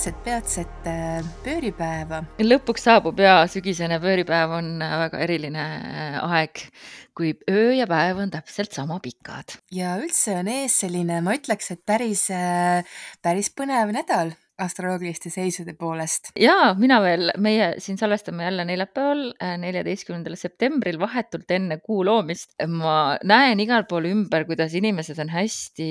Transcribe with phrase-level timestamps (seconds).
[0.00, 2.22] kõigepealt äh, äh, pööripäeva.
[2.40, 5.64] lõpuks saabub ja sügisene pööripäev on äh, väga eriline
[6.24, 6.62] aeg,
[7.12, 9.58] kui öö ja päev on täpselt sama pikad.
[9.70, 12.28] ja üldse on ees selline, ma ütleks, et päris,
[13.20, 16.30] päris põnev nädal astroloogiliste seisude poolest.
[16.38, 22.54] ja mina veel, meie siin salvestame jälle neljapäeval, äh, neljateistkümnendal septembril, vahetult enne kuu loomist.
[22.68, 25.88] ma näen igal pool ümber, kuidas inimesed on hästi,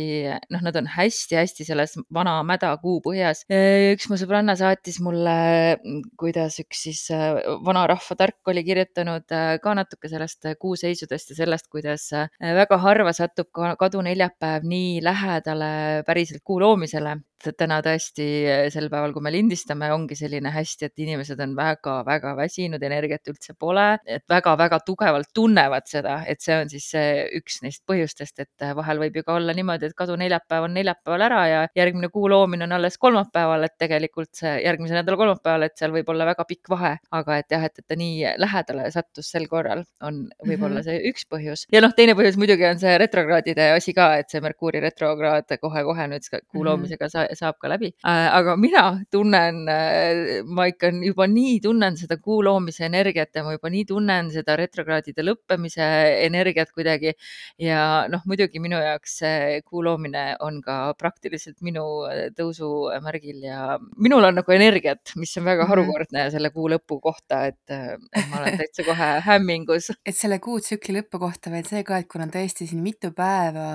[0.53, 3.43] noh, nad on hästi-hästi selles vana mäda kuu põhjas.
[3.51, 5.77] Äh, üks mu sõbranna saatis mulle,
[6.19, 9.29] kuidas üks siis äh, vanarahva tark oli kirjutanud
[9.63, 15.71] ka natuke sellest kuuseisudest ja sellest, kuidas väga harva satub kaduneljapäev nii lähedale
[16.07, 17.17] päriselt kuu loomisele
[17.57, 18.25] täna tõesti
[18.73, 23.55] sel päeval, kui me lindistame, ongi selline hästi, et inimesed on väga-väga väsinud, energiat üldse
[23.59, 28.67] pole, et väga-väga tugevalt tunnevad seda, et see on siis see üks neist põhjustest, et
[28.75, 32.67] vahel võib ju ka olla niimoodi, et kaduneljapäev on neljapäeval ära ja järgmine kuu loomine
[32.67, 36.73] on alles kolmapäeval, et tegelikult see järgmise nädala kolmapäeval, et seal võib olla väga pikk
[36.75, 40.89] vahe, aga et jah, et, et ta nii lähedale sattus sel korral, on võib-olla -hmm.
[40.89, 41.65] see üks põhjus.
[41.71, 46.07] ja noh, teine põhjus muidugi on see retrokraadide asi ka, et see Merkuuri retrokraad kohe-kohe
[46.11, 47.91] nüüd kuu loomisega mm -hmm saab ka läbi.
[48.07, 53.43] Äh, aga mina tunnen, äh, ma ikka juba nii tunnen seda kuu loomise energiat ja
[53.45, 55.89] ma juba nii tunnen seda retrokraadide lõppemise
[56.25, 57.13] energiat kuidagi.
[57.59, 63.77] ja noh, muidugi minu jaoks see kuu loomine on ka praktiliselt minu äh, tõusumärgil ja
[63.97, 65.73] minul on nagu energiat, mis on väga mhm.
[65.73, 69.91] harukordne selle kuu lõpu kohta, et, et ma olen täitsa kohe hämmingus.
[70.05, 73.69] et selle kuutsükli lõpu kohta veel see ka, et kuna tõesti siin mitu päeva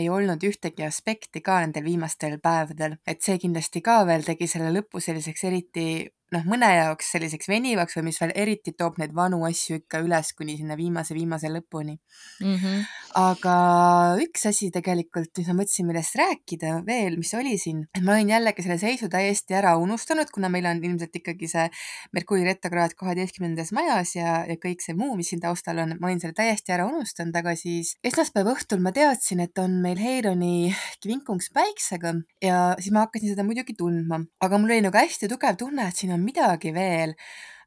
[0.00, 4.72] ei olnud ühtegi aspekti ka nendel viimastel päevadel, et see kindlasti ka veel tegi selle
[4.74, 5.86] lõpu selliseks eriti
[6.34, 10.32] noh, mõne jaoks selliseks venivaks või mis veel eriti toob neid vanu asju ikka üles
[10.38, 12.54] kuni sinna viimase, viimase lõpuni mm.
[12.54, 12.84] -hmm.
[13.20, 13.54] aga
[14.22, 18.30] üks asi tegelikult, mis ma mõtlesin, millest rääkida veel, mis oli siin, et ma olin
[18.34, 21.66] jällegi selle seisu täiesti ära unustanud, kuna meil on ilmselt ikkagi see
[22.14, 26.22] Merkuuri retrokraad kaheteistkümnendas majas ja, ja kõik see muu, mis siin taustal on, ma olin
[26.22, 30.70] selle täiesti ära unustanud, aga siis esmaspäeva õhtul ma teadsin, et on meil Heironi
[31.02, 32.14] kvinkungs päiksega
[32.44, 35.96] ja siis ma hakkasin seda muidugi tundma, aga mul oli nagu hästi tugev tunne, et
[35.96, 37.16] siin on on midagi veel,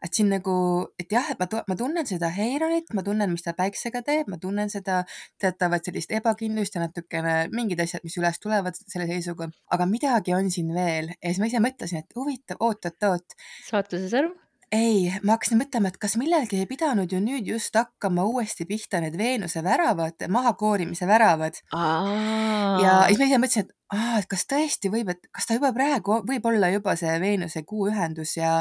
[0.03, 0.55] et siin nagu,
[0.99, 4.39] et jah, et ma, ma tunnen seda Heironit, ma tunnen, mis ta päiksega teeb, ma
[4.41, 5.01] tunnen seda
[5.41, 10.51] teatavat sellist ebakindlust ja natukene mingid asjad, mis üles tulevad selle seisuga, aga midagi on
[10.53, 11.13] siin veel.
[11.19, 13.37] Ja siis ma ise mõtlesin, et huvitav, oot-oot-oot.
[13.69, 14.35] saatuse sõrm
[14.73, 19.01] ei, ma hakkasin mõtlema, et kas millelgi ei pidanud ju nüüd just hakkama uuesti pihta
[19.03, 21.59] need Veenuse väravad, mahakoorimise väravad.
[21.73, 25.73] ja siis ma ise mõtlesin, et aa, et kas tõesti võib, et kas ta juba
[25.75, 28.57] praegu võib olla juba see Veenuse kuu ühendus ja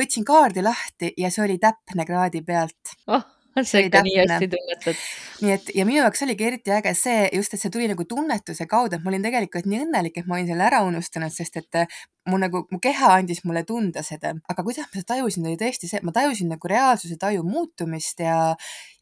[0.00, 2.98] võtsin kaardi lahti ja see oli täpne kraadi pealt.
[3.06, 3.24] Oh
[3.62, 5.04] sa ikka nii hästi tunnetad.
[5.44, 8.66] nii et ja minu jaoks oligi eriti äge see just, et see tuli nagu tunnetuse
[8.70, 11.84] kaudu, et ma olin tegelikult nii õnnelik, et ma olin selle ära unustanud, sest et
[12.30, 15.88] mu nagu, mu keha andis mulle tunda seda, aga kuidas ma seda tajusin, oli tõesti
[15.90, 18.36] see, et ma tajusin nagu reaalsuse taju muutumist ja,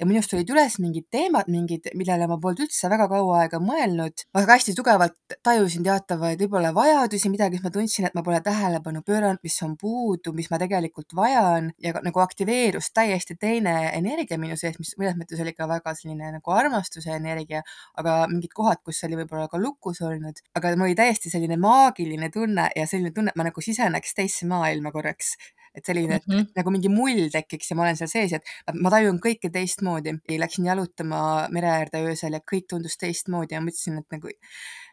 [0.00, 4.26] ja minust tulid üles mingid teemad, mingid, millele ma polnud üldse väga kaua aega mõelnud.
[4.34, 9.04] ma hästi tugevalt tajusin teatavaid võib-olla vajadusi, midagi, mis ma tundsin, et ma pole tähelepanu
[9.06, 14.58] pööranud, mis on puudu, mis ma tegelikult vajan ja nagu aktiveerus täiesti teine energia minu
[14.58, 17.62] sees, mis mõnes mõttes oli ka väga selline nagu armastuse energia,
[18.00, 22.30] aga mingid kohad, kus oli võib-olla ka lukus olnud, aga mul oli täiesti selline maagiline
[22.34, 25.36] tunne ja selline tunne, et ma nagu siseneks teisse maailma korraks.
[25.72, 26.40] et selline mm, -hmm.
[26.50, 29.48] et nagu mingi mull tekiks ja ma olen seal sees ja et ma tajun kõike
[29.48, 30.12] teistmoodi.
[30.42, 34.28] Läksin jalutama mere äärde öösel ja kõik tundus teistmoodi ja mõtlesin, et nagu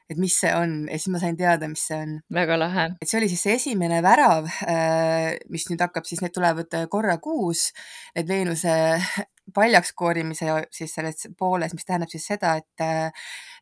[0.10, 2.16] et mis see on ja siis ma sain teada, mis see on.
[2.34, 2.86] väga lahe.
[3.02, 7.18] et see oli siis see esimene värav, äh, mis nüüd hakkab siis, need tulevad korra
[7.24, 7.70] kuus,
[8.18, 8.76] need Veenuse
[9.58, 12.86] paljaks koorimise siis selles pooles, mis tähendab siis seda, et,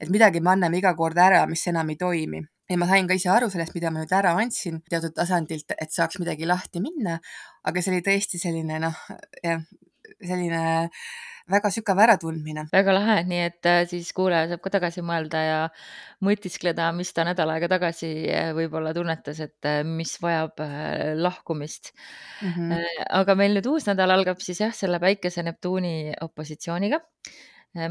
[0.04, 3.16] et midagi me anname iga kord ära, mis enam ei toimi ja ma sain ka
[3.16, 7.18] ise aru sellest, mida ma nüüd ära andsin teatud tasandilt, et saaks midagi lahti minna,
[7.68, 9.04] aga see oli tõesti selline noh,
[9.44, 9.64] jah,
[10.24, 10.90] selline
[11.52, 12.66] väga sügav äratundmine.
[12.72, 15.60] väga lahe, nii et äh, siis kuulaja saab ka tagasi mõelda ja
[16.26, 20.60] mõtiskleda, mis ta nädal aega tagasi äh, võib-olla tunnetas, et äh, mis vajab
[21.22, 21.94] lahkumist
[22.42, 22.54] mm.
[22.56, 23.06] -hmm.
[23.22, 27.02] aga meil nüüd uus nädal algab siis jah, selle päikese Neptuuni opositsiooniga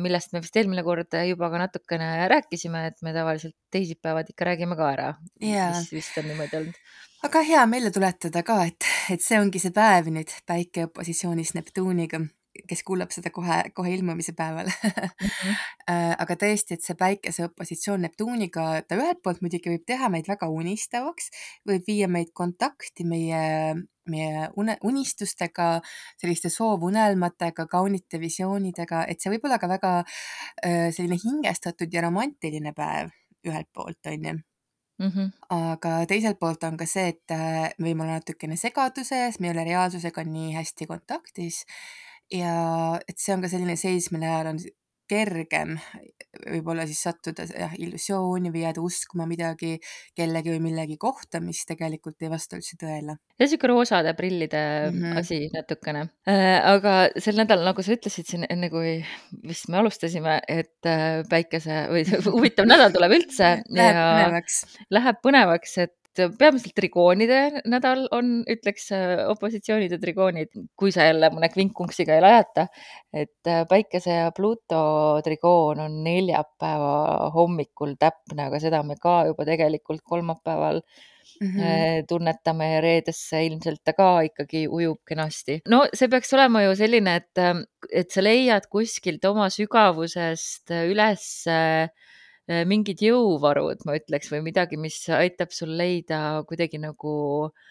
[0.03, 4.77] millest me vist eelmine kord juba ka natukene rääkisime, et me tavaliselt teisipäevad ikka räägime
[4.77, 5.11] ka ära
[5.43, 5.77] yeah..
[5.77, 6.81] vist, vist on niimoodi olnud.
[7.27, 12.21] Aga hea meelde tuletada ka, et, et see ongi see päev nüüd päike opositsioonis Neptuuniga,
[12.71, 14.93] kes kuulab seda kohe, kohe ilmumise päeval mm.
[14.93, 15.57] -hmm.
[16.23, 20.49] aga tõesti, et see päikese opositsioon Neptuuniga, ta ühelt poolt muidugi võib teha meid väga
[20.49, 21.31] unistavaks,
[21.69, 23.43] võib viia meid kontakti meie
[24.07, 25.81] meie une, unistustega,
[26.21, 32.73] selliste soovunelmatega, kaunite visioonidega, et see võib olla ka väga äh, selline hingestatud ja romantiline
[32.73, 33.11] päev
[33.47, 34.39] ühelt poolt, on ju
[34.99, 35.33] Mhm.
[35.53, 39.53] aga teiselt poolt on ka see, et äh, me võime olla natukene segaduses, me ei
[39.53, 41.65] ole reaalsusega nii hästi kontaktis
[42.33, 42.55] ja
[43.09, 44.63] et see on ka selline seis, mille ajal on
[45.09, 45.77] kergem
[46.51, 49.79] võib-olla siis sattuda jah, illusiooni või jääda uskuma midagi
[50.17, 53.17] kellegi või millegi kohta, mis tegelikult ei vasta üldse tõele.
[53.39, 54.63] ja sihuke roosade prillide
[54.93, 55.17] Mhm.
[55.19, 56.07] asi natukene.
[56.29, 58.99] Äh, aga sel nädalal, nagu sa ütlesid siin enne, kui
[59.47, 64.61] vist me alustasime, et äh, päikese või see huvitav nädal tuleb üldse Läheb ja põnevaks.
[64.91, 65.95] läheb põnevaks, et
[66.39, 72.25] peamiselt trigoonide nädal on, ütleks äh, opositsioonid ja trigoonid, kui sa jälle mõne kvinkunksiga ei
[72.25, 72.69] lajata.
[73.13, 79.45] et äh, päikese ja Pluuto trigoon on neljapäeva hommikul täpne, aga seda me ka juba
[79.49, 80.83] tegelikult kolmapäeval
[81.41, 81.61] Mhm.
[81.61, 85.61] äh, tunnetame ja reedesse ilmselt ta ka ikkagi ujub kenasti.
[85.69, 87.43] no see peaks olema ju selline, et,
[87.93, 91.91] et sa leiad kuskilt oma sügavusest üles äh,
[92.47, 97.15] mingid jõuvarud, ma ütleks, või midagi, mis aitab sul leida kuidagi nagu
[97.47, 97.67] äh,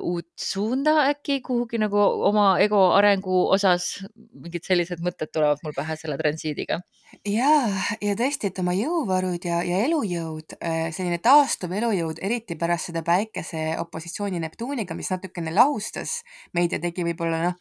[0.00, 4.00] uut suunda äkki kuhugi nagu oma ego arengu osas.
[4.40, 6.80] mingid sellised mõtted tulevad mul pähe selle transiidiga.
[7.26, 7.68] jaa,
[8.00, 10.56] ja tõesti, et oma jõuvarud ja, ja elujõud,
[10.96, 16.20] selline taastuv elujõud, eriti pärast seda päikese opositsiooni Neptuniga, mis natukene lahustas
[16.54, 17.58] meid ja tegi võib-olla noh,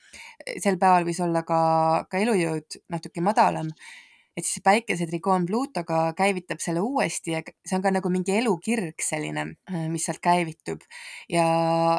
[0.62, 3.74] sel päeval võis olla ka, ka elujõud natuke madalam.
[4.40, 9.04] Et siis päikese trigoon Pluutoga käivitab selle uuesti ja see on ka nagu mingi elukirg
[9.04, 9.46] selline,
[9.92, 10.86] mis sealt käivitub.
[11.32, 11.46] Ja,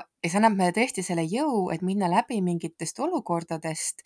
[0.00, 4.04] ja see annab meile tõesti selle jõu, et minna läbi mingitest olukordadest,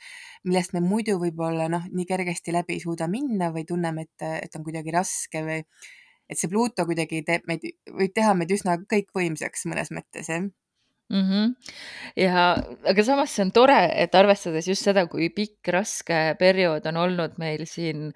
[0.48, 4.58] millest me muidu võib-olla noh, nii kergesti läbi ei suuda minna või tunneme, et, et
[4.58, 9.66] on kuidagi raske või et see Pluuto kuidagi teeb meid, võib teha meid üsna kõikvõimsaks
[9.70, 10.44] mõnes mõttes, jah
[11.12, 11.54] -hmm.
[12.16, 12.56] ja,
[12.90, 17.36] aga samas see on tore, et arvestades just seda, kui pikk raske periood on olnud
[17.38, 18.10] meil siin,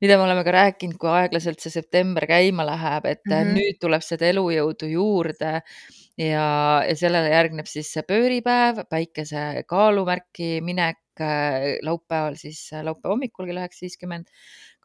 [0.00, 3.54] mida me oleme ka rääkinud, kui aeglaselt see september käima läheb, et -hmm.
[3.58, 5.62] nüüd tuleb seda elujõudu juurde
[6.18, 6.46] ja,
[6.88, 10.98] ja sellele järgneb siis see pööripäev, päikese kaalumärki minek
[11.82, 14.28] laupäeval siis laupäeva hommikul kell üheksa viiskümmend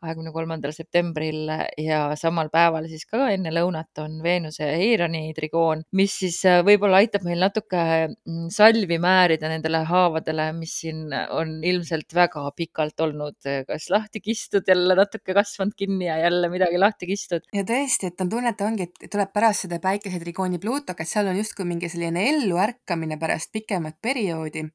[0.03, 6.17] kahekümne kolmandal septembril ja samal päeval siis ka enne lõunat on Veenuse Eironi trigoon, mis
[6.23, 12.13] siis äh, võib-olla aitab meil natuke mm, salvi määrida nendele haavadele, mis siin on ilmselt
[12.15, 17.47] väga pikalt olnud kas lahti kistud, jälle natuke kasvanud kinni ja jälle midagi lahti kistud.
[17.53, 21.29] ja tõesti, et on tunne, et ongi, et tuleb pärast seda päikesetrigooni Pluutoga, et seal
[21.31, 24.67] on justkui mingi selline elluärkamine pärast pikemat perioodi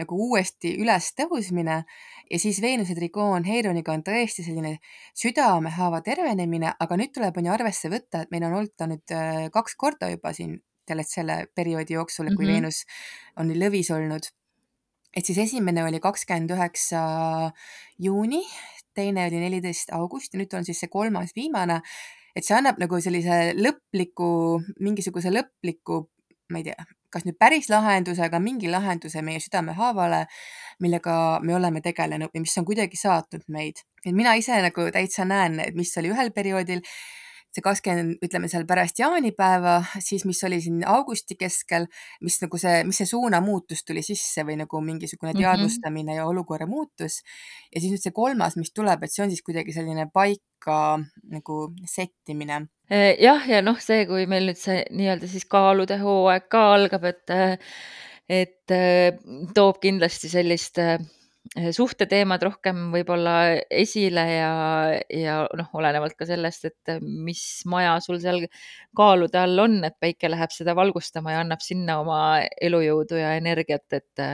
[0.00, 1.76] nagu uuesti üles tõusmine
[2.30, 4.76] ja siis Veenuse trigoon Heironiga on tõesti selline
[5.16, 9.14] südamehaava tervenemine, aga nüüd tuleb on ju arvesse võtta, et meil on olnud ta nüüd
[9.14, 12.52] äh, kaks korda juba siin selle, perioodi jooksul, kui mm -hmm.
[12.52, 12.84] Veenus
[13.36, 14.30] on lõvis olnud.
[15.16, 17.00] et siis esimene oli kakskümmend üheksa
[17.98, 18.42] juuni,
[18.94, 21.80] teine oli neliteist august ja nüüd on siis see kolmas viimane.
[22.36, 26.08] et see annab nagu sellise lõpliku, mingisuguse lõpliku,
[26.52, 30.24] ma ei tea, kas nüüd päris lahenduse, aga mingi lahenduse meie südamehaavale,
[30.82, 33.84] millega me oleme tegelenud või mis on kuidagi saatnud meid.
[34.06, 36.82] et mina ise nagu täitsa näen, et mis oli ühel perioodil,
[37.56, 41.88] see kakskümmend, ütleme seal pärast jaanipäeva, siis mis oli siin augusti keskel,
[42.22, 45.42] mis nagu see, mis see suunamuutus tuli sisse või nagu mingisugune Mhm.
[45.42, 47.22] teadvustamine ja olukorra muutus.
[47.74, 50.98] ja siis nüüd see kolmas, mis tuleb, et see on siis kuidagi selline paika
[51.32, 56.44] nagu sättimine Äh, jah, ja noh, see, kui meil nüüd see nii-öelda siis kaalude hooaeg
[56.48, 57.32] ka algab, et
[58.28, 59.16] et äh,
[59.54, 60.98] toob kindlasti sellist äh,
[61.54, 63.36] suhteteemad rohkem võib-olla
[63.70, 64.50] esile ja,
[65.12, 68.44] ja noh, olenevalt ka sellest, et mis maja sul seal
[68.96, 72.20] kaalude all on, et päike läheb seda valgustama ja annab sinna oma
[72.60, 74.26] elujõudu ja energiat, et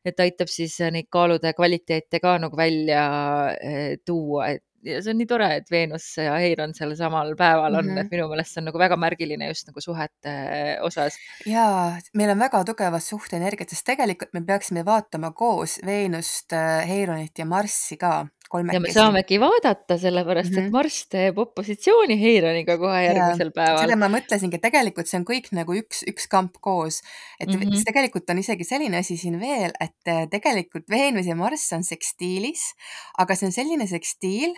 [0.00, 3.02] et aitab siis neid kaalude kvaliteete ka nagu välja
[4.08, 7.84] tuua, et ja see on nii tore, et Veenus ja Eiron seal samal päeval on
[7.84, 8.06] mm, -hmm.
[8.06, 10.34] et minu meelest see on nagu väga märgiline just nagu suhete
[10.86, 11.18] osas.
[11.46, 16.52] jaa, meil on väga tugevad suhteenergiad, sest tegelikult me peaksime vaatama koos Veenust,
[16.88, 18.76] Eironit ja Marssi ka kolmekesi.
[18.76, 20.66] ja me saamegi vaadata, sellepärast mm -hmm.
[20.66, 23.82] et Marss teeb opositsiooni Eironiga kohe järgmisel päeval.
[23.84, 27.00] seda ma mõtlesingi, et tegelikult see on kõik nagu üks, üks kamp koos,
[27.40, 27.84] et mm -hmm.
[27.90, 32.72] tegelikult on isegi selline asi siin veel, et tegelikult Veenus ja Marss on sekstiilis,
[33.18, 34.56] aga see on selline sekstiil,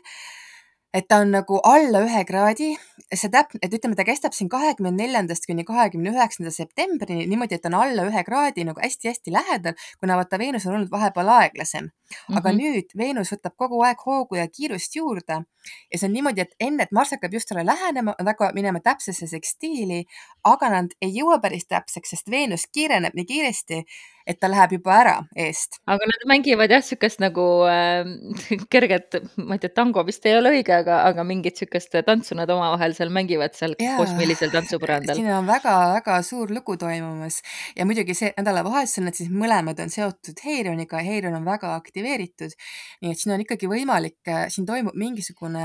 [0.95, 2.73] et ta on nagu alla ühe kraadi,
[3.13, 7.69] see täp-, et ütleme, ta kestab siin kahekümne neljandast kuni kahekümne üheksanda septembrini niimoodi, et
[7.71, 11.91] on alla ühe kraadi nagu hästi-hästi lähedal, kuna vaata Veenus on olnud vahepeal aeglasem.
[12.29, 12.63] aga mm -hmm.
[12.63, 15.45] nüüd Veenus võtab kogu aeg hoogu ja kiirust juurde
[15.93, 18.81] ja see on niimoodi, et enne, et Marss hakkab just talle lähenema, nad hakkavad minema
[18.85, 20.03] täpsesse sekstiili,
[20.45, 23.83] aga nad ei jõua päris täpseks, sest Veenus kiireneb nii kiiresti,
[24.27, 25.81] et ta läheb juba ära eest.
[25.87, 28.07] aga nad mängivad jah, niisugust nagu äh,
[28.73, 32.51] kerget, ma ei tea, tango vist ei ole õige, aga, aga mingit niisugust tantsu nad
[32.53, 35.19] omavahel seal mängivad seal Jaa, koosmeelisel tantsupõrandal.
[35.19, 37.41] siin on väga-väga suur lugu toimumas
[37.77, 42.55] ja muidugi see nädalavahetusel nad siis mõlemad on seotud Heirioniga ja Heirion on väga aktiveeritud.
[43.03, 44.21] nii et siin on ikkagi võimalik,
[44.53, 45.65] siin toimub mingisugune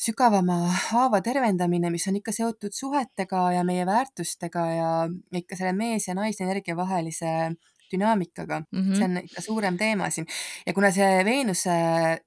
[0.00, 0.56] sügavama
[0.88, 4.92] haava tervendamine, mis on ikka seotud suhetega ja meie väärtustega ja
[5.42, 7.32] ikka selle mees ja naisenergia vahelise
[7.92, 8.96] dünaamikaga mm, -hmm.
[8.96, 10.26] see on ikka suurem teema siin.
[10.66, 11.76] ja kuna see Veenuse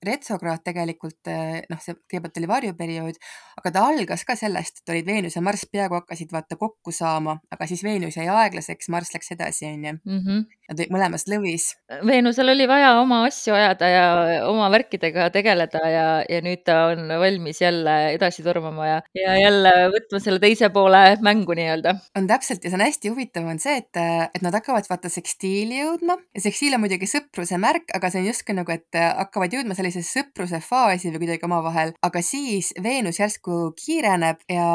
[0.05, 1.31] retrokraad tegelikult
[1.69, 3.19] noh, see kõigepealt oli varjuperiood,
[3.59, 7.37] aga ta algas ka sellest, et olid Veenus ja Marss peaaegu hakkasid vaata kokku saama,
[7.51, 9.97] aga siis Veenus jäi aeglaseks, Marss läks edasi, onju.
[10.05, 10.43] Mhm.
[10.63, 11.65] Nad olid mõlemas lõvis.
[12.07, 14.05] Veenusel oli vaja oma asju ajada ja
[14.47, 19.73] oma värkidega tegeleda ja, ja nüüd ta on valmis jälle edasi tormama ja, ja jälle
[19.93, 21.97] võtma selle teise poole mängu nii-öelda.
[22.17, 24.01] on täpselt ja see on hästi huvitav, on see, et,
[24.33, 25.11] et nad hakkavad vaata
[25.53, 29.53] sekstiili jõudma ja sekstiil on muidugi sõpruse märk, aga see on justkui nagu, et hakkavad
[29.53, 34.65] jõudma sellisesse sõpruse faasi või kuidagi omavahel, aga siis Veenus järsku kiireneb ja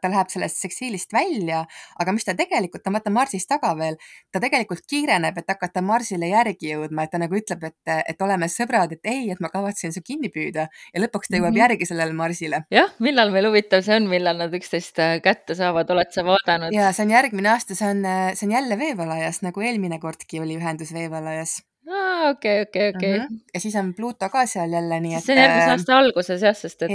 [0.00, 1.62] ta läheb sellest sekstiilist välja,
[1.98, 3.96] aga mis ta tegelikult, no vaata Marsist taga veel,
[4.32, 8.50] ta tegelikult kiireneb, et hakata Marsile järgi jõudma, et ta nagu ütleb, et, et oleme
[8.52, 11.62] sõbrad, et ei, et ma kavatsen su kinni püüda ja lõpuks ta jõuab mm -hmm.
[11.64, 12.62] järgi sellele Marsile.
[12.70, 16.74] jah, millal meil huvitav see on, millal nad üksteist kätte saavad, oled sa vaadanud?
[16.74, 18.04] ja see on järgmine aasta, see on,
[18.34, 23.18] see on jälle veevalajas, nagu eelmine kordki oli ühendus veevalajas aa, okei, okei, okei.
[23.18, 23.36] Mhm.
[23.54, 25.24] ja siis on Pluto ka seal jälle, nii et.
[25.24, 26.92] see on järgmise aasta alguses jah, sest et,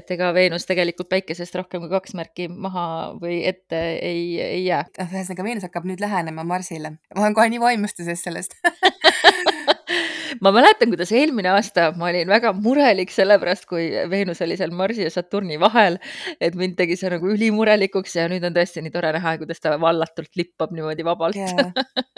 [0.00, 2.86] et ega Veenus tegelikult päikesest rohkem kui kaks märki maha
[3.20, 4.82] või ette ei, ei jää.
[5.06, 6.96] ühesõnaga Veenus hakkab nüüd lähenema Marsile.
[7.14, 8.56] ma olen kohe nii vaimustuses sellest
[10.44, 14.74] ma mäletan, kuidas eelmine aasta ma olin väga murelik selle pärast, kui Veenus oli seal
[14.76, 15.98] Marsi ja Saturni vahel,
[16.40, 19.74] et mind tegi see nagu ülimurelikuks ja nüüd on tõesti nii tore näha, kuidas ta
[19.80, 21.72] vallatult lippab niimoodi vabalt yeah..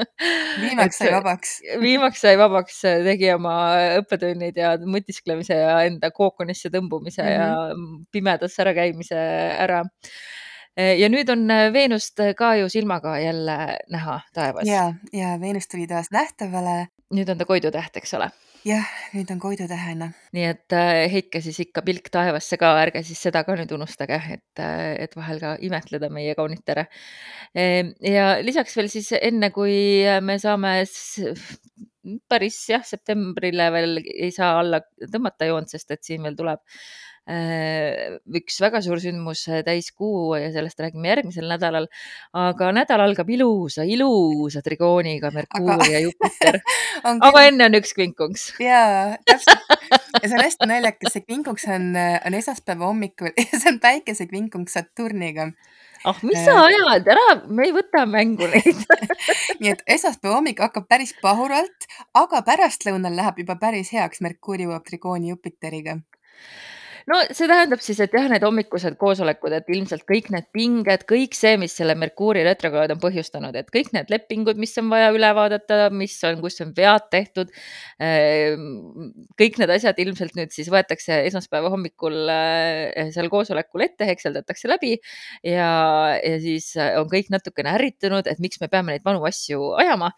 [0.63, 3.57] viimaks sai vabaks viimaks sai vabaks, tegi oma
[4.03, 7.41] õppetunnid ja mõtisklemise ja enda kookonisse tõmbumise mm -hmm.
[7.41, 8.05] ja mhm.
[8.13, 9.19] pimedas ärakäimise
[9.63, 9.83] ära
[10.77, 14.67] ja nüüd on Veenust ka ju silmaga jälle näha taevas.
[14.69, 18.31] ja, ja Veenus tuli taas nähtavale nüüd on ta Koidu täht, eks ole?
[18.67, 20.13] jah, nüüd on Koidu tähena.
[20.37, 24.19] nii et äh, heitke siis ikka pilk taevasse ka, ärge siis seda ka nüüd unustage,
[24.37, 26.87] et, äh, et vahel ka imetleda meie kaunitere.
[27.59, 29.75] Ehm, ja lisaks veel siis enne, kui
[30.23, 30.77] me saame
[32.31, 36.63] päris jah, septembrile veel ei saa alla tõmmata joont, sest et siin veel tuleb
[37.31, 41.87] üks väga suur sündmus, äh, täiskuu ja sellest räägime järgmisel nädalal.
[42.35, 45.87] aga nädal algab ilusa, ilusa trigooniga Merkuur aga...
[45.87, 46.59] ja Jupiter.
[47.03, 48.55] Aga enne on üks kvinkunks.
[48.59, 49.63] jaa, täpselt.
[50.19, 51.95] ja see on hästi naljakas, see kvinkunks on,
[52.27, 55.53] on esmaspäeva hommikul ja see on päikesekvinkunks Saturniga.
[56.03, 58.81] Ah, mis sa ajad, ära, me ei võta mängu neid
[59.63, 61.87] nii et esmaspäeva hommik hakkab päris pahuralt,
[62.19, 66.01] aga pärastlõunal läheb juba päris heaks, Merkuur jõuab trigooni Jupiteriga
[67.11, 71.37] no see tähendab siis, et jah, need hommikused koosolekud, et ilmselt kõik need pinged, kõik
[71.37, 75.33] see, mis selle Merkuuri retrokraad on põhjustanud, et kõik need lepingud, mis on vaja üle
[75.37, 77.53] vaadata, mis on, kus on vead tehtud.
[78.03, 84.71] Ehm, kõik need asjad ilmselt nüüd siis võetakse esmaspäeva hommikul eh, seal koosolekul ette, hekseldatakse
[84.71, 84.95] läbi
[85.47, 85.69] ja,
[86.19, 90.13] ja siis on kõik natukene ärritunud, et miks me peame neid vanu asju ajama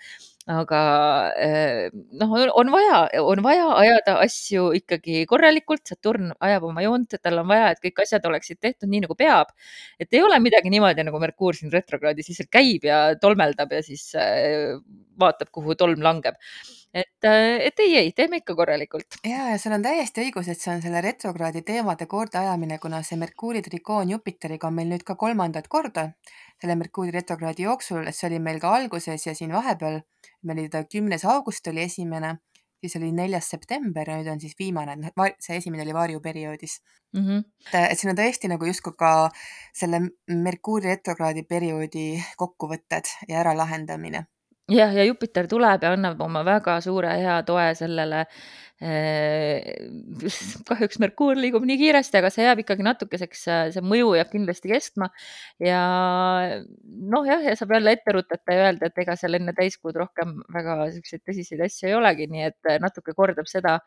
[0.51, 0.81] aga
[1.41, 1.89] eh,
[2.21, 7.49] noh, on vaja, on vaja ajada asju ikkagi korralikult, Saturn ajab oma joont, tal on
[7.49, 9.55] vaja, et kõik asjad oleksid tehtud nii nagu peab.
[9.99, 14.11] et ei ole midagi niimoodi, nagu Merkuur siin retrokraadis lihtsalt käib ja tolmeldab ja siis
[14.21, 14.77] eh,
[15.21, 16.37] vaatab, kuhu tolm langeb
[16.95, 19.19] et, eh, et ei, ei, teeme ikka korralikult.
[19.27, 23.19] ja, ja sul on täiesti õigus, et see on selle retrokraadi teemade kordaajamine, kuna see
[23.19, 26.11] Merkuuri trikoon Jupiteriga on meil nüüd ka kolmandat korda
[26.63, 30.01] selle Merkuuri retrokraadi jooksul, et see oli meil ka alguses ja siin vahepeal,
[30.43, 32.37] meil oli ta kümnes august oli esimene,
[32.81, 34.97] siis oli neljas september ja nüüd on siis viimane,
[35.41, 36.79] see esimene oli varjuperioodis
[37.15, 37.25] mm.
[37.27, 37.45] -hmm.
[37.73, 39.31] et, et siin on tõesti nagu justkui ka
[39.75, 44.27] selle Merkuuri retrokraadi perioodi kokkuvõtted ja äralahendamine
[44.73, 48.25] jah, ja Jupiter tuleb ja annab oma väga suure hea toe sellele
[48.81, 49.61] eh,.
[50.69, 53.45] kahjuks Merkuur liigub nii kiiresti, aga see jääb ikkagi natukeseks,
[53.77, 55.11] see mõju jääb kindlasti kestma.
[55.63, 55.83] ja
[56.85, 60.37] noh, jah, ja saab jälle ette rutata ja öelda, et ega seal enne täiskuud rohkem
[60.55, 63.79] väga siukseid tõsiseid asju ei olegi, nii et natuke kordab seda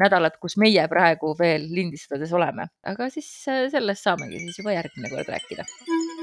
[0.00, 5.34] nädalat, kus meie praegu veel lindistades oleme, aga siis sellest saamegi siis juba järgmine kord
[5.36, 6.15] rääkida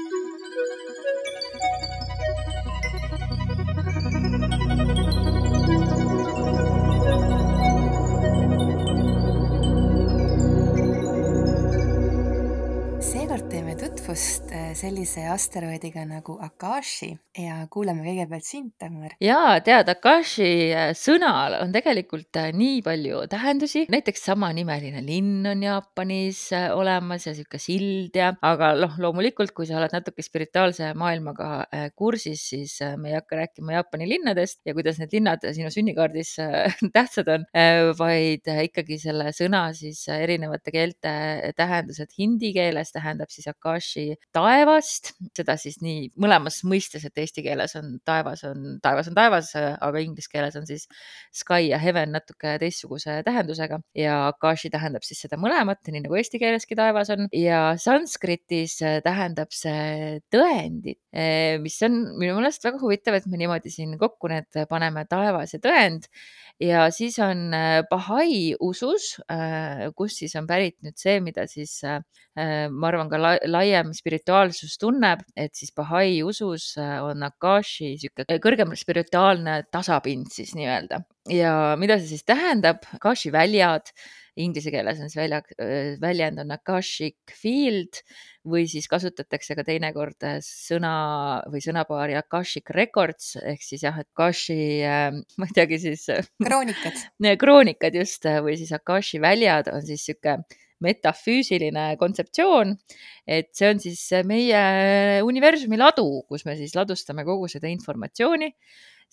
[14.74, 19.14] sellise asteroidiga nagu Akashi ja kuulame kõigepealt sind, Dagmar.
[19.22, 25.62] jaa, tead, Akashi äh, sõnal on tegelikult äh, nii palju tähendusi, näiteks samanimeline linn on
[25.64, 30.92] Jaapanis äh, olemas ja sihuke sild ja, aga noh, loomulikult, kui sa oled natuke spirituaalse
[30.98, 31.50] maailmaga
[31.98, 36.34] kursis, siis me ei hakka rääkima Jaapani linnadest ja kuidas need linnad sinu sünnikaardis
[36.96, 37.46] tähtsad on,
[37.98, 41.14] vaid ikkagi selle sõna siis erinevate keelte
[41.58, 42.14] tähendused.
[42.18, 44.14] Hindi keeles tähendab siis Akashi
[44.64, 49.50] taevast, seda siis nii mõlemas mõistes, et eesti keeles on taevas on, taevas on taevas,
[49.54, 50.86] aga inglise keeles on siis
[51.34, 56.40] sky ja heaven natuke teistsuguse tähendusega ja akashi tähendab siis seda mõlemat, nii nagu eesti
[56.40, 57.28] keeleski taevas on.
[57.36, 61.00] Ja sanskritis tähendab see tõendit,
[61.60, 65.60] mis on minu meelest väga huvitav, et me niimoodi siin kokku need paneme, taevas ja
[65.60, 66.08] tõend.
[66.62, 67.50] Ja siis on
[67.90, 69.16] Bahai usus,
[69.98, 73.18] kus siis on pärit nüüd see, mida siis ma arvan, ka
[73.50, 81.02] laiem spirituaalsus tunneb, et siis Bahai usus on Akashi niisugune kõrgem spirituaalne tasapind siis nii-öelda.
[81.32, 83.90] ja mida see siis tähendab, Akashi väljad,
[84.36, 85.40] inglise keeles on see välja,
[86.02, 88.00] väljend on Akashic field
[88.44, 90.94] või siis kasutatakse ka teinekord sõna
[91.50, 95.08] või sõnapaari Akashic records ehk siis jah, Akashi äh,,
[95.38, 96.08] ma ei teagi siis
[96.42, 97.06] kroonikad
[97.44, 100.40] kroonikad just või siis Akashi väljad on siis sihuke
[100.84, 102.74] metafüüsiline kontseptsioon,
[103.26, 104.64] et see on siis meie
[105.26, 108.52] universumi ladu, kus me siis ladustame kogu seda informatsiooni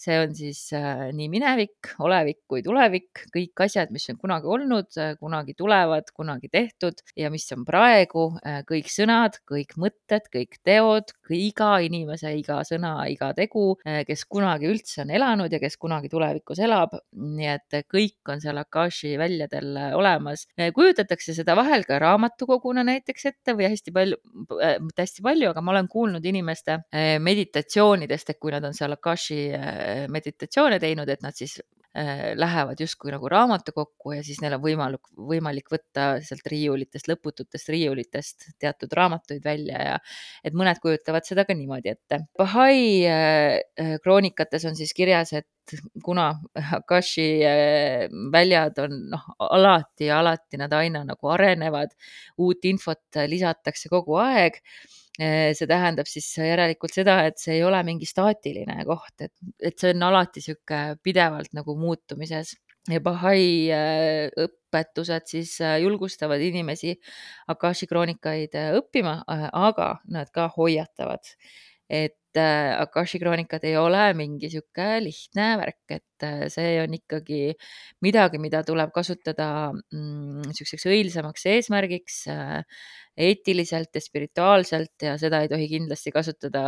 [0.01, 4.89] see on siis äh, nii minevik, olevik kui tulevik, kõik asjad, mis on kunagi olnud,
[4.97, 10.57] äh, kunagi tulevad, kunagi tehtud ja mis on praegu, äh, kõik sõnad, kõik mõtted, kõik
[10.65, 13.77] teod, iga inimese iga sõna, iga tegu,
[14.07, 16.97] kes kunagi üldse on elanud ja kes kunagi tulevikus elab.
[17.11, 20.43] nii et kõik on seal Akashi väljadel olemas.
[20.75, 24.19] kujutatakse seda vahel ka raamatukoguna näiteks ette või hästi palju,
[24.83, 26.77] mitte hästi palju, aga ma olen kuulnud inimeste
[27.23, 29.39] meditatsioonidest, et kui nad on seal Akashi
[30.11, 35.09] meditatsioone teinud, et nad siis äh, lähevad justkui nagu raamatukokku ja siis neil on võimalik,
[35.31, 39.97] võimalik võtta sealt riiulitest, lõpututest riiulitest teatud raamatuid välja ja
[40.43, 42.23] et mõned kujutavad seda ka niimoodi ette.
[42.39, 42.77] Bahai
[43.09, 45.49] äh, äh, kroonikates on siis kirjas, et
[46.03, 46.31] kuna
[46.75, 47.45] Akashi
[48.33, 51.93] väljad on noh, alati alati nad aina nagu arenevad,
[52.41, 54.57] uut infot lisatakse kogu aeg
[55.21, 59.93] see tähendab siis järelikult seda, et see ei ole mingi staatiline koht, et, et see
[59.95, 62.55] on alati niisugune pidevalt nagu muutumises.
[62.89, 66.95] Ja Bahai eh, õpetused siis eh, julgustavad inimesi
[67.53, 71.29] Akashi kroonikaid õppima, aga nad ka hoiatavad,
[71.91, 77.41] et Akashi kroonikad ei ole mingi sihuke lihtne värk, et see on ikkagi
[78.01, 79.49] midagi, mida tuleb kasutada
[79.91, 82.21] niisuguseks mm, õilsamaks eesmärgiks
[83.21, 86.63] eetiliselt ja spirituaalselt ja seda ei tohi kindlasti kasutada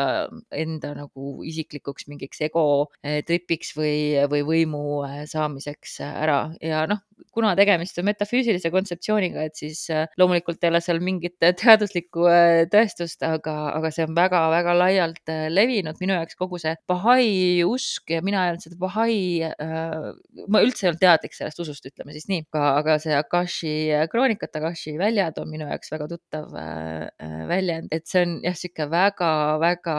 [0.51, 2.65] enda nagu isiklikuks mingiks ego
[3.03, 3.95] eh, tripiks või,
[4.31, 6.39] või võimu eh, saamiseks ära.
[6.61, 11.37] Ja noh, kuna tegemist on metafüüsilise kontseptsiooniga, et siis eh, loomulikult ei ole seal mingit
[11.41, 12.27] teaduslikku
[12.73, 15.97] tõestust, aga, aga see on väga-väga laialt levinud.
[16.01, 19.17] minu jaoks kogu see Bahai usk ja mina ei olnud seda Bahai
[19.49, 20.09] äh,,
[20.47, 23.73] ma üldse ei olnud teadlik sellest usust, ütleme siis nii, aga, aga see Akashi
[24.11, 28.57] kroonikat, Akashi väljad on minu jaoks väga tuttav äh, äh, väljend, et see on jah,
[28.57, 29.97] sihuke väga-väga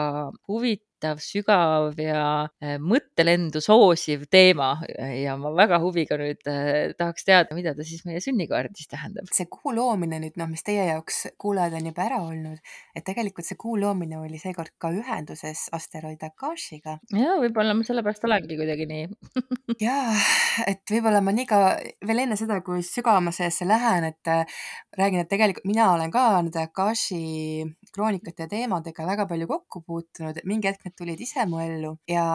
[0.49, 0.84] huvitav,
[1.23, 4.75] sügav ja äh, mõttelendu soosiv teema
[5.15, 6.41] ja ma väga huviga nüüd
[6.97, 9.29] tahaks teada, mida ta siis meie sünnikaardis tähendab.
[9.33, 12.59] see kuu loomine nüüd noh, mis teie jaoks kuulajad on juba ära olnud,
[12.95, 16.99] et tegelikult see kuu loomine oli seekord ka ühenduses asteroid Akashiga.
[17.11, 19.05] ja võib-olla ma sellepärast olengi kuidagi nii
[19.87, 19.97] ja,
[20.67, 21.61] et võib-olla ma nii ka
[22.07, 24.33] veel enne seda, kui sügavama seesse lähen, et
[24.97, 30.39] räägin, et tegelikult mina olen ka nende Akashi kroonikate ja teemadega väga palju kokku puutunud,
[30.47, 32.25] mingi hetk need tulid ise mu ellu ja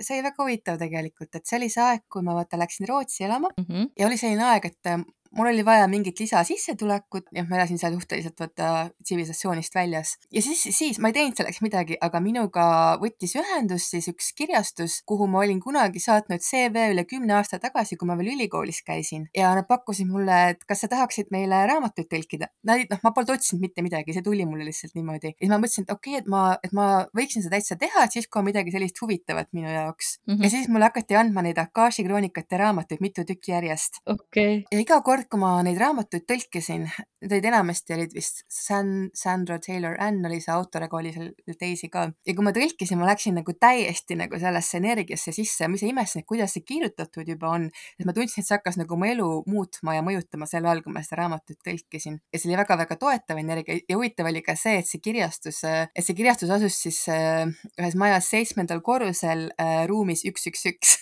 [0.00, 3.24] see oli väga huvitav tegelikult, et see oli see aeg, kui ma vaata läksin Rootsi
[3.28, 3.90] elama mm -hmm.
[3.98, 4.94] ja oli selline aeg, et
[5.36, 10.62] mul oli vaja mingit lisasissetulekut, jah, ma elasin seal suhteliselt vaata tsivilisatsioonist väljas ja siis,
[10.76, 12.66] siis ma ei teinud selleks midagi, aga minuga
[13.02, 17.96] võttis ühendust siis üks kirjastus, kuhu ma olin kunagi saatnud CV üle kümne aasta tagasi,
[18.00, 22.08] kui ma veel ülikoolis käisin ja nad pakkusid mulle, et kas sa tahaksid meile raamatuid
[22.10, 22.48] tõlkida.
[22.68, 25.60] Nad, noh, ma polnud otsinud mitte midagi, see tuli mulle lihtsalt niimoodi ja siis ma
[25.62, 28.42] mõtlesin, et okei okay,, et ma, et ma võiksin seda täitsa teha, et siis kui
[28.42, 30.34] on midagi sellist huvitavat minu jaoks mm.
[30.34, 30.44] -hmm.
[30.44, 34.62] ja siis mulle hakati andma neid Akashi kroonikate raamatuid mitu tükki järjest okay..
[34.70, 36.86] ja iga kord kord, kui ma neid raamatuid tõlkisin,
[37.22, 41.30] need olid enamasti olid vist San, Sandra Taylor Ann oli see autor, aga oli seal
[41.58, 42.08] teisi ka.
[42.26, 45.90] ja kui ma tõlkisin, ma läksin nagu täiesti nagu sellesse energiasse sisse ja ma ise
[45.90, 47.68] imestasin, et kuidas see kirjutatud juba on.
[47.98, 50.94] et ma tundsin, et see hakkas nagu mu elu muutma ja mõjutama sel ajal, kui
[50.94, 52.18] ma seda raamatut tõlkisin.
[52.32, 56.04] ja see oli väga-väga toetav energia ja huvitav oli ka see, et see kirjastus, et
[56.04, 57.46] see kirjastus asus siis äh,
[57.78, 60.96] ühes majas seitsmendal korrusel äh, ruumis üks, üks, üks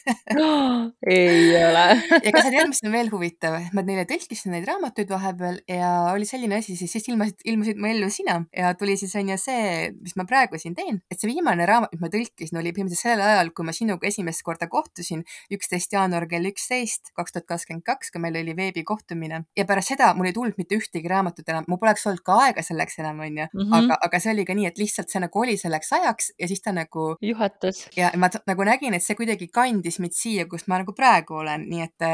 [1.17, 1.87] ei ole
[2.25, 5.91] ja kas sa tead, mis on veel huvitav, ma neile tõlkisin neid raamatuid vahepeal ja
[6.13, 8.41] oli selline asi, siis, siis ilmusid, ilmusid mu ellu sina.
[8.57, 11.93] Ja tuli siis on ju see, mis ma praegu siin teen, et see viimane raamat,
[11.95, 15.23] mis ma tõlkisin, oli põhimõtteliselt sellel ajal, kui ma sinuga esimest korda kohtusin,
[15.55, 19.45] üksteist jaanuar kell üksteist, kaks tuhat kakskümmend kaks, kui meil oli veebikohtumine.
[19.57, 22.63] Ja pärast seda mul ei tulnud mitte ühtegi raamatut enam, mul poleks olnud ka aega
[22.67, 23.73] selleks enam, onju, Mhm.
[23.79, 26.61] aga, aga see oli ka nii, et lihtsalt see nagu oli selleks ajaks ja siis
[26.65, 30.79] ta nagu juhatas ja ma nagu nägin, et see kuidagi kandis mind siia, kus ma
[30.83, 32.07] nagu praegu olen, nii et,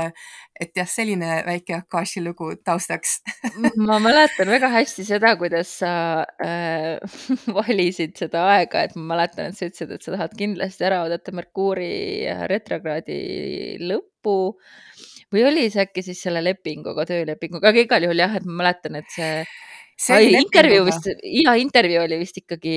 [0.60, 3.20] et jah, selline väike Akashi lugu taustaks.
[3.78, 5.92] Ma mäletan väga hästi seda, kuidas sa
[6.42, 6.98] äh,
[7.58, 11.34] valisid seda aega, et ma mäletan, et sa ütlesid, et sa tahad kindlasti ära oodata
[11.36, 13.20] Merkuuri retrokraadi
[13.86, 14.36] lõppu.
[15.32, 18.98] Või oli see äkki siis selle lepinguga, töölepinguga, aga igal juhul jah, et ma mäletan,
[18.98, 19.30] et see
[20.12, 22.74] ai, intervjuu vist, ja intervjuu oli vist ikkagi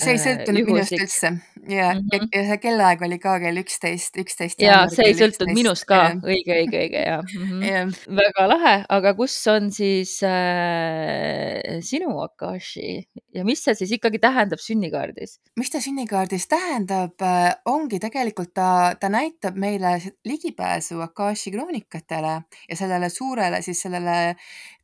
[0.00, 1.30] see ei äh, sõltunud minust üldse.
[1.68, 2.28] Ja mm, -hmm.
[2.32, 6.56] ja see kellaaeg oli ka kell üksteist, üksteist ja see ei sõltunud minust ka, õige,
[6.56, 7.66] õige, õige ja mm -hmm.
[7.68, 7.82] ja
[8.22, 13.04] väga lahe, aga kus on siis äh, sinu Akashi?
[13.34, 15.38] Ja mis see siis ikkagi tähendab sünnikaardis?
[15.56, 17.20] mis ta sünnikaardis tähendab,
[17.64, 24.34] ongi tegelikult ta, ta näitab meile ligipääsu Akashi kroonikatele ja sellele suurele siis sellele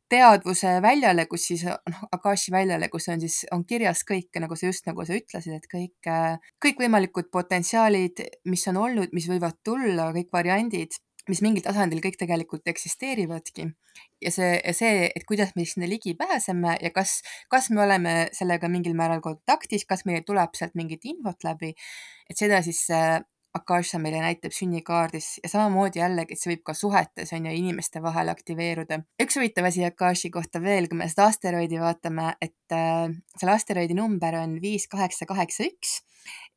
[0.09, 4.69] teadvuse väljale, kus siis noh, Akashi väljale, kus on siis, on kirjas kõik, nagu sa
[4.69, 6.09] just nagu sa ütlesid, et kõik,
[6.65, 10.97] kõikvõimalikud potentsiaalid, mis on olnud, mis võivad tulla, kõik variandid,
[11.29, 13.69] mis mingil tasandil kõik tegelikult eksisteerivadki.
[14.23, 17.19] ja see, see, et kuidas me sinna ligi pääseme ja kas,
[17.51, 21.73] kas me oleme sellega mingil määral kontaktis, kas meile tuleb sealt mingit infot läbi,
[22.29, 22.85] et seda siis
[23.59, 28.01] Akasha meile näitab sünnikaardis ja samamoodi jällegi, et see võib ka suhetes on ju inimeste
[28.03, 29.01] vahel aktiveeruda.
[29.21, 33.97] üks huvitav asi Akashi kohta veel, kui me seda asteroidi vaatame, et äh, selle asteroidi
[33.97, 35.99] number on viis, kaheksa, kaheksa, üks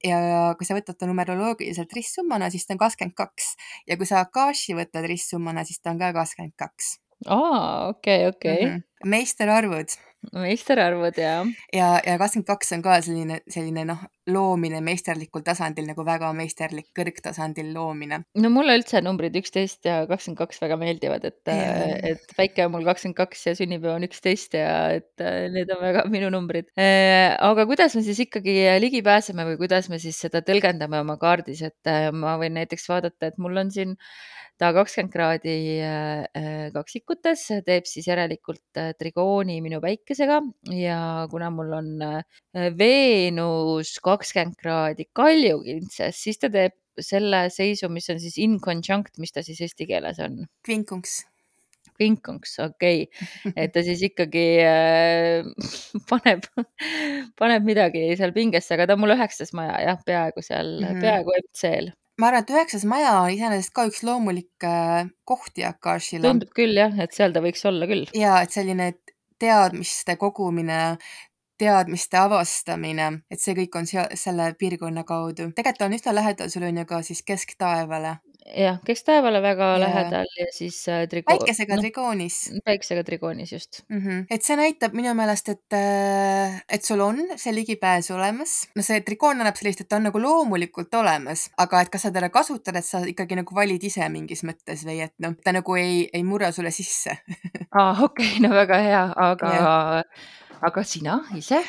[0.04, 0.18] ja
[0.58, 3.52] kui sa võtad ta numeroloogiliselt ristsummana, siis ta on kakskümmend kaks
[3.88, 6.96] ja kui sa Akashi võtad ristsummana, siis ta on ka kakskümmend kaks.
[7.26, 8.64] aa, okei, okei.
[8.66, 8.80] Mhm.
[9.12, 9.98] meisterarvud
[10.30, 11.42] meisterarvud ja.
[11.74, 16.90] ja, ja kakskümmend kaks on ka selline, selline noh, loomine meisterlikul tasandil nagu väga meisterlik
[16.96, 18.22] kõrgtasandil loomine.
[18.38, 22.86] no mulle üldse numbrid üksteist ja kakskümmend kaks väga meeldivad, et et väike on mul
[22.86, 26.70] kakskümmend kaks ja sünnipäev on üksteist ja et need on väga minu numbrid.
[26.78, 31.64] aga kuidas me siis ikkagi ligi pääseme või kuidas me siis seda tõlgendame oma kaardis,
[31.66, 33.98] et ma võin näiteks vaadata, et mul on siin
[34.62, 35.56] ta kakskümmend kraadi
[36.74, 40.38] kaksikutes, teeb siis järelikult trigooni minu päikesega
[40.76, 40.98] ja
[41.32, 41.90] kuna mul on
[42.78, 49.32] Veenus kakskümmend kraadi kaljukintses, siis ta teeb selle seisu, mis on siis in conjunct, mis
[49.34, 50.42] ta siis eesti keeles on?
[50.66, 51.22] kvinkunks.
[51.96, 55.48] kvinkunks, okei okay., et ta siis ikkagi äh,
[56.10, 56.46] paneb,
[57.38, 61.04] paneb midagi seal pingesse, aga ta on mul üheksas maja jah, peaaegu seal mm, -hmm.
[61.06, 64.66] peaaegu MC-l ma arvan, et üheksas maja on iseenesest ka üks loomulik
[65.28, 66.22] koht Yakashile.
[66.28, 68.06] tundub küll jah, et seal ta võiks olla küll.
[68.14, 68.92] ja et selline
[69.42, 70.98] teadmiste kogumine,
[71.58, 75.50] teadmiste avastamine, et see kõik on seal selle piirkonna kaudu.
[75.56, 78.16] tegelikult on üsna lähedal sul on ju ka siis kesktaevale.
[78.46, 79.78] Jah, kesktaevale väga ja.
[79.82, 81.30] lähedal ja siis äh, trigo-.
[81.30, 82.38] päikesega no, trigoonis.
[82.64, 83.98] päikesega trigoonis just mm.
[83.98, 84.24] -hmm.
[84.30, 85.78] et see näitab minu meelest, et,
[86.68, 88.68] et sul on see ligipääs olemas.
[88.76, 92.10] no see trigoon annab sellist, et ta on nagu loomulikult olemas, aga et kas sa
[92.10, 95.76] teda kasutad, et sa ikkagi nagu valid ise mingis mõttes või et noh, ta nagu
[95.76, 97.18] ei, ei murra sulle sisse
[97.70, 100.04] aa ah,, okei okay,, no väga hea, aga
[100.62, 101.62] aga sina ise?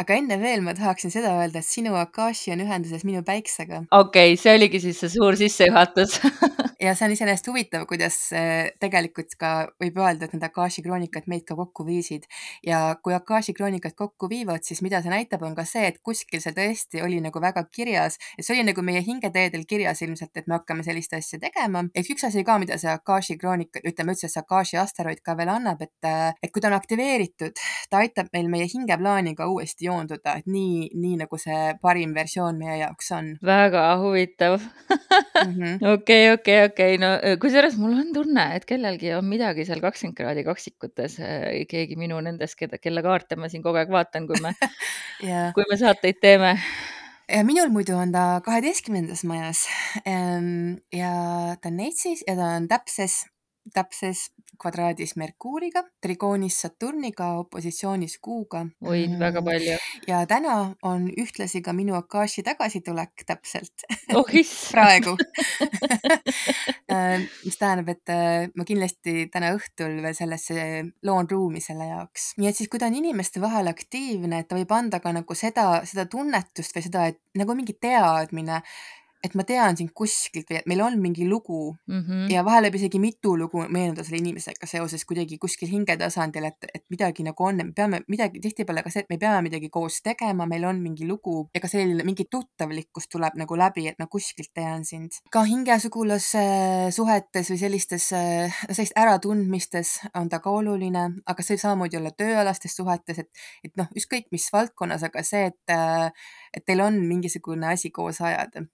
[0.00, 3.84] Aga enne veel ma tahaksin seda öelda, et sinu Akashi on ühenduses minu päiksega.
[3.90, 6.18] okei okay,, see oligi siis see suur sissejuhatus
[6.86, 8.18] ja see on iseenesest huvitav, kuidas
[8.82, 12.26] tegelikult ka võib öelda, et need Akashi kroonikad meid ka kokku viisid
[12.66, 16.42] ja kui Akashi kroonikad kokku viivad, siis mida see näitab, on ka see, et kuskil
[16.44, 20.50] see tõesti oli nagu väga kirjas, et see oli nagu meie hingeteedel kirjas ilmselt, et
[20.50, 21.86] me hakkame sellist asja tegema.
[21.94, 25.52] ehk üks asi ka, mida see Akashi kroonika, ütleme üldse see Akashi asteroid ka veel
[25.56, 26.10] annab, et,
[26.42, 27.56] et kui ta on aktiveeritud,
[27.90, 32.78] ta aitab meil meie hingeplaaniga uuesti joonduda, et nii, nii nagu see parim versioon meie
[32.82, 33.32] jaoks on.
[33.46, 34.58] väga huvitav.
[35.94, 40.44] okei, okei, okei, no kusjuures mul on tunne, et kellelgi on midagi seal kakskümmend kraadi
[40.46, 41.20] kaksikutes,
[41.70, 44.54] keegi minu nendest, keda, kelle kaarte ma siin kogu aeg vaatan, kui me
[45.26, 45.52] yeah.
[45.56, 46.56] kui me saateid teeme
[47.28, 49.66] ja minul muidu on ta kaheteistkümnendas majas
[50.92, 51.12] ja
[51.60, 53.24] ta on Neitsis ja ta on täpses
[53.74, 58.66] täpses kvadraadis Merkuuriga, trigoonis Saturniga, opositsioonis Kuuga.
[58.84, 59.76] oi, väga palju.
[60.08, 64.30] ja täna on ühtlasi ka minu Akashi tagasitulek täpselt oh
[64.72, 65.16] praegu
[67.44, 70.56] mis tähendab, et äh, ma kindlasti täna õhtul veel sellesse
[71.06, 72.32] loon ruumi selle jaoks.
[72.40, 75.38] nii et siis, kui ta on inimeste vahel aktiivne, et ta võib anda ka nagu
[75.38, 78.62] seda, seda tunnetust või seda, et nagu mingi teadmine,
[79.26, 82.00] et ma tean sind kuskilt või et meil on mingi lugu mm.
[82.00, 82.26] -hmm.
[82.32, 86.84] ja vahel võib isegi mitu lugu meenuda selle inimesega seoses kuidagi kuskil hingetasandil, et, et
[86.92, 90.46] midagi nagu on, me peame midagi, tihtipeale ka see, et me peame midagi koos tegema,
[90.46, 94.52] meil on mingi lugu ja ka selline mingi tuttavlikkus tuleb nagu läbi, et ma kuskilt
[94.54, 95.20] tean sind.
[95.32, 96.46] ka hingesugulase
[96.94, 98.08] suhetes või sellistes,
[98.70, 103.76] sellist äratundmistes on ta ka oluline, aga see võib samamoodi olla tööalastes suhetes, et, et
[103.80, 105.76] noh, ükskõik mis valdkonnas, aga see, et,
[106.54, 108.66] et teil on mingisugune asi koos ajada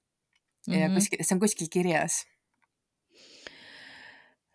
[0.67, 0.95] ja mm -hmm.
[0.95, 2.23] kuskil, see on kuskil kirjas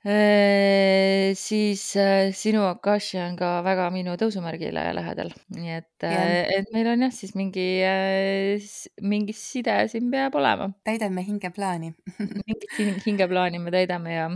[0.08, 6.52] Eee, siis äh, sinu Akashi on ka väga minu tõusumärgile lähedal, nii et jah, äh,
[6.60, 8.62] et meil on jah, siis mingi äh,
[9.02, 10.70] mingi side siin peab olema.
[10.88, 11.92] täidame hingeplaani
[12.48, 14.30] mingit hing hingeplaani me täidame ja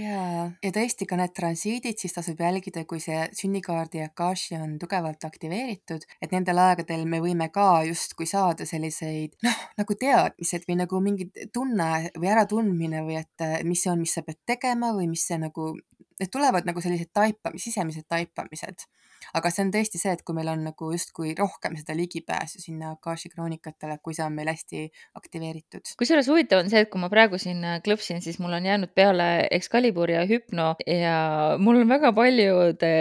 [0.00, 5.24] jaa, ja tõesti ka need transiidid, siis tasub jälgida, kui see sünnikaardi Akashi on tugevalt
[5.28, 11.02] aktiveeritud, et nendel aegadel me võime ka justkui saada selliseid noh, nagu teadmised või nagu
[11.04, 15.26] mingi tunne või äratundmine või et mis see on, mis sa pead tegema või mis
[15.28, 15.72] see nagu,
[16.20, 18.88] need tulevad nagu sellised taipamis, sisemised taipamised
[19.36, 22.92] aga see on tõesti see, et kui meil on nagu justkui rohkem seda ligipääsu sinna
[22.94, 24.84] Akashi kroonikatele, kui see on meil hästi
[25.18, 25.92] aktiveeritud.
[25.98, 28.92] kusjuures huvitav on see, et kui ma praegu siin äh, klõpsin, siis mul on jäänud
[28.96, 31.16] peale Excalibur ja Hüpno ja
[31.62, 32.92] mul on väga paljude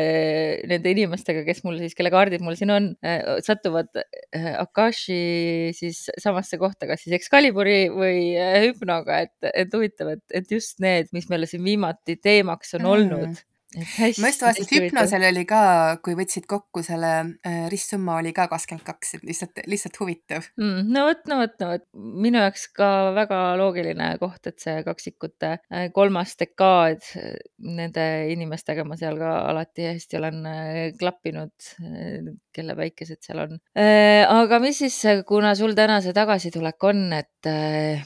[0.72, 6.06] nende inimestega, kes mul siis, kelle kaardid mul siin on, äh, satuvad äh, Akashi siis
[6.22, 11.30] samasse kohta, kas siis Excaliburi või Hüpnoga, et, et huvitav, et, et just need, mis
[11.32, 12.94] meile siin viimati teemaks on mm.
[12.96, 13.46] olnud
[13.76, 15.62] Hästi, ma just vaatasin, et hüpnosel oli ka,
[16.04, 17.12] kui võtsid kokku selle
[17.46, 20.92] äh, ristsumma oli ka kakskümmend kaks, et lihtsalt, lihtsalt huvitav mm,.
[20.96, 21.86] no vot, no vot, no vot,
[22.26, 27.04] minu jaoks ka väga loogiline koht, et see kaksikute äh, kolmas dekaad,
[27.66, 33.60] nende inimestega ma seal ka alati hästi olen äh, klappinud, äh, kelle väikesed seal on.
[33.76, 37.52] aga mis siis, kuna sul täna see tagasitulek on, et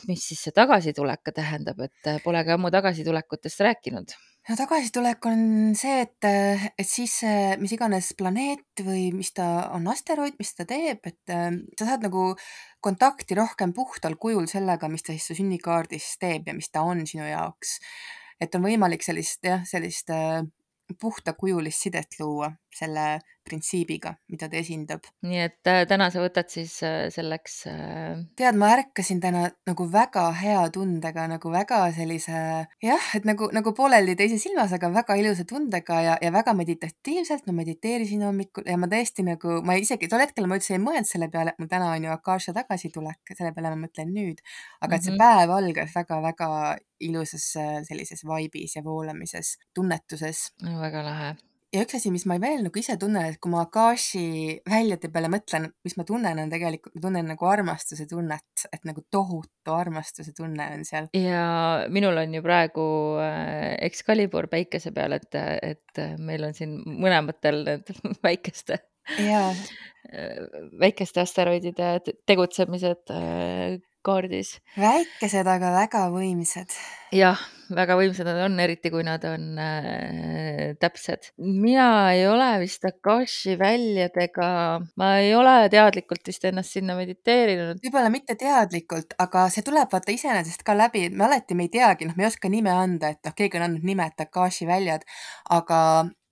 [0.09, 4.17] mis siis see tagasitulek tähendab, et polegi ammu tagasitulekutest rääkinud
[4.49, 5.41] no tagasitulek on
[5.77, 10.65] see, et, et siis see mis iganes planeet või mis ta on, asteroid, mis ta
[10.69, 12.31] teeb, et äh, sa saad nagu
[12.81, 17.05] kontakti rohkem puhtal kujul sellega, mis ta siis su sünnikaardis teeb ja mis ta on
[17.09, 17.77] sinu jaoks.
[18.41, 20.41] et on võimalik sellist jah, sellist äh,
[20.99, 25.07] puhtakujulist sidet luua selle printsiibiga, mida ta esindab.
[25.25, 28.21] nii et äh, täna sa võtad siis äh, selleks äh...
[28.39, 32.43] tead, ma ärkasin täna nagu väga hea tundega, nagu väga sellise
[32.85, 37.47] jah, et nagu, nagu pooleldi teises ilmas, aga väga ilusa tundega ja, ja väga meditatiivselt.
[37.49, 41.09] ma mediteerisin hommikul ja ma tõesti nagu, ma isegi tol hetkel ma üldse ei mõelnud
[41.09, 44.43] selle peale, et mul täna on ju Akasha tagasitulek, selle peale ma mõtlen nüüd.
[44.81, 45.23] aga et see -hmm.
[45.23, 46.49] päev algas väga-väga
[46.99, 47.51] ilusas
[47.87, 51.35] sellises vaibis ja voolamises, tunnetuses väga lahe
[51.73, 55.29] ja üks asi, mis ma veel nagu ise tunnen, et kui ma Akashi väljade peale
[55.31, 60.33] mõtlen, mis ma tunnen, on tegelikult, ma tunnen nagu armastuse tunnet, et nagu tohutu armastuse
[60.37, 61.09] tunne on seal.
[61.17, 61.43] ja
[61.93, 62.85] minul on ju praegu
[63.23, 67.93] äh, Excalibur päikese peal, et, et meil on siin mõlematel need
[68.27, 68.81] väikeste
[69.19, 69.53] jaa
[70.79, 74.57] väikeste asteroidide tegutsemised äh, kaardis.
[74.79, 76.73] väikesed, aga väga võimsad.
[77.15, 77.39] jah,
[77.75, 81.31] väga võimsad nad on, eriti kui nad on äh, täpsed.
[81.37, 84.49] mina ei ole vist Akashi väljadega,
[84.99, 87.81] ma ei ole teadlikult vist ennast sinna mediteerinud.
[87.85, 92.09] võib-olla mitte teadlikult, aga see tuleb vaata iseenesest ka läbi, me alati me ei teagi,
[92.09, 95.05] noh, me ei oska nime anda, et noh, keegi on andnud nime, et Akashi väljad,
[95.49, 95.81] aga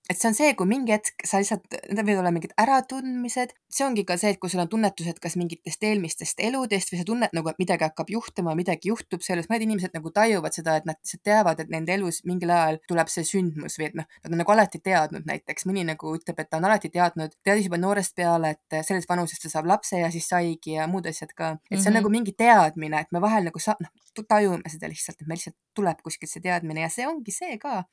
[0.10, 3.84] et see on see, kui mingi hetk sa lihtsalt, need võivad olla mingid äratundmised, see
[3.84, 7.36] ongi ka see, et kui sul on tunnetused kas mingitest eelmistest eludest või sa tunned
[7.36, 11.00] nagu, et midagi hakkab juhtuma, midagi juhtub selles, mõned inimesed nagu tajuvad seda, et nad
[11.02, 14.42] lihtsalt teavad, et nende elus mingil ajal tuleb see sündmus või et noh, nad on
[14.44, 18.16] nagu alati teadnud näiteks, mõni nagu ütleb, et ta on alati teadnud, teadis juba noorest
[18.16, 21.58] peale, et selles vanuses ta saab lapse ja siis saigi ja muud asjad ka.
[21.70, 22.00] et see on mm -hmm.
[22.00, 23.92] nagu mingi teadmine, et me vahel nagu sa-, noh,
[24.28, 27.84] tajume seda lihtsalt, et meil lihtsalt tuleb kuskilt see teadmine ja see ongi see ka,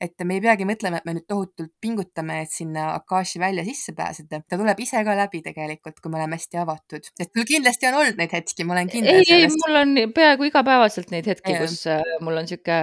[0.00, 1.26] et me ei peagi mõtlema, et me nüüd
[1.56, 6.10] tohutult pingutame, et sinna Akashi välja sisse pääseda, ta tuleb ise ka läbi tegelikult, kui
[6.12, 9.32] me oleme hästi avatud, et sul kindlasti on olnud neid hetki, ma olen kindel ei,
[9.32, 12.78] ei, mul on peaaegu igapäevaselt neid hetki, kus äh, mul on sihuke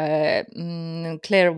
[0.56, 1.54] mm, clear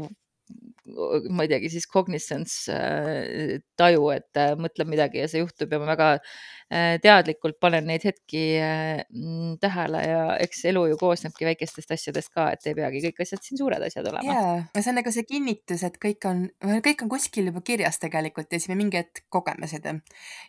[0.86, 5.80] ma ei teagi, siis cognizance äh, taju, et äh, mõtleb midagi ja see juhtub ja
[5.82, 8.43] ma väga äh, teadlikult panen neid hetki
[9.62, 13.62] tähele ja eks elu ju koosnebki väikestest asjadest ka, et ei peagi kõik asjad siin
[13.62, 14.36] suured asjad olema.
[14.62, 16.45] ja see on nagu see kinnitus, et kõik on,
[16.86, 19.95] kõik on kuskil juba kirjas tegelikult ja siis me mingi hetk kogeme seda.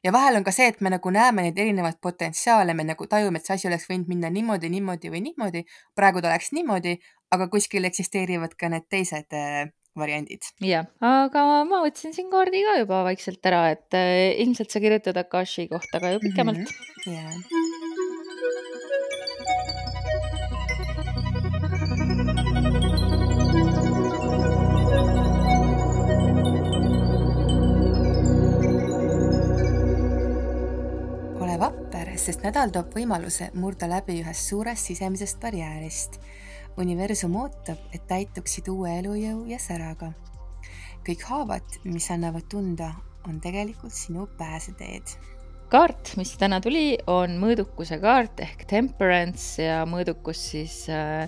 [0.05, 3.40] ja vahel on ka see, et me nagu näeme neid erinevaid potentsiaale, me nagu tajume,
[3.40, 5.64] et see asi oleks võinud minna niimoodi, niimoodi või niimoodi.
[5.96, 6.99] praegu ta läks niimoodi,
[7.33, 9.33] aga kuskil eksisteerivad ka need teised
[9.98, 10.42] variandid.
[10.61, 15.16] jah, aga ma võtsin siin kaardi ka juba vaikselt ära, et äh, ilmselt sa kirjutad
[15.24, 16.64] Akashi kohta ka ju pikemalt mm.
[16.66, 16.82] -hmm.
[17.06, 17.32] Yeah.
[31.56, 36.18] ole vapper, sest nädal toob võimaluse murda läbi ühest suurest sisemisest barjäärist.
[36.78, 40.12] Universum ootab, et täituksid uue elujõu ja säraga.
[41.06, 42.90] kõik haavad, mis annavad tunda,
[43.28, 45.16] on tegelikult sinu pääseteed
[45.70, 51.26] kaart, mis täna tuli, on mõõdukuse kaart ehk temperance ja mõõdukus siis äh,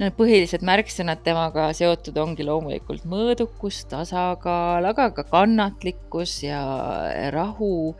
[0.00, 6.60] need põhilised märksõnad temaga seotud ongi loomulikult mõõdukus, tasakaal, aga ka kannatlikkus ja
[7.34, 7.94] rahu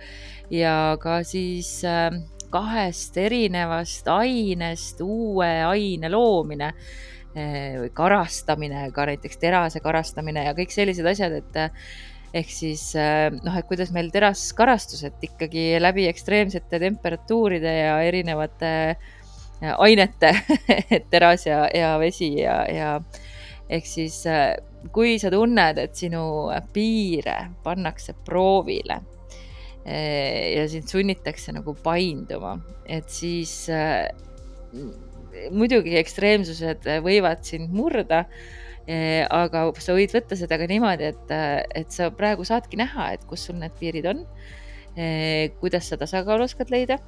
[0.50, 2.10] ja ka siis äh,
[2.52, 10.74] kahest erinevast ainest uue aine loomine äh, või karastamine, ka näiteks terase karastamine ja kõik
[10.74, 11.60] sellised asjad, et
[12.40, 18.70] ehk siis noh, et kuidas meil teraskarastused ikkagi läbi ekstreemsete temperatuuride ja erinevate
[19.82, 20.30] ainete
[21.12, 22.92] teras ja, ja vesi ja, ja
[23.70, 24.22] ehk siis
[24.94, 26.22] kui sa tunned, et sinu
[26.72, 29.00] piire pannakse proovile
[29.84, 34.10] ja sind sunnitakse nagu painduma, et siis äh,
[35.50, 38.26] muidugi ekstreemsused võivad sind murda.
[39.30, 41.32] aga sa võid võtta seda ka niimoodi, et,
[41.78, 44.24] et sa praegu saadki näha, et kus sul need piirid on.
[45.60, 46.98] kuidas sa tasakaalu oskad leida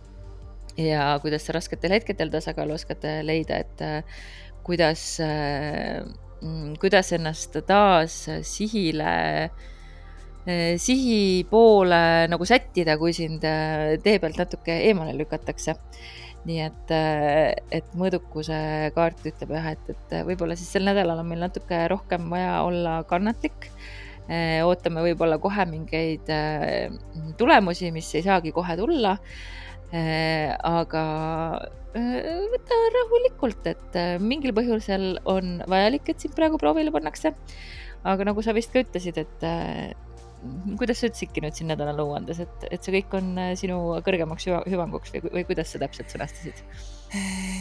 [0.77, 4.03] ja kuidas sa rasketel hetkedel tasakaalu oskad äh, leida, et äh,
[4.65, 6.01] kuidas, äh,
[6.41, 9.51] mm, kuidas ennast taas sihile,
[10.43, 13.45] sihi poole nagu sättida, kui sind
[14.03, 15.77] tee pealt natuke eemale lükatakse.
[16.43, 16.93] nii et,
[17.71, 18.57] et mõõdukuse
[18.97, 22.97] kaart ütleb jah, et, et võib-olla siis sel nädalal on meil natuke rohkem vaja olla
[23.07, 23.69] kannatlik
[24.67, 26.27] ootame võib-olla kohe mingeid
[27.39, 29.15] tulemusi, mis ei saagi kohe tulla
[29.93, 31.01] Äh, aga
[31.93, 37.35] äh, võta rahulikult, et äh, mingil põhjusel on vajalik, et sind praegu proovile pannakse.
[38.03, 39.45] aga nagu sa vist ka ütlesid, et
[40.79, 45.15] kuidas sa ütlesidki nüüd siin nädala nõuandes, et, et see kõik on sinu kõrgemaks hüvanguks
[45.15, 46.65] või, või kuidas sa täpselt sõnastasid?